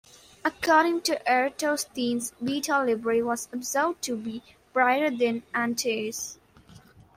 [0.43, 4.41] According to Eratosthenes Beta Librae was observed to be
[4.73, 6.39] brighter than Antares.